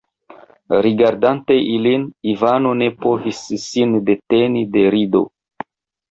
[0.83, 5.23] Rigardante ilin, Ivano ne povis sin deteni de rido.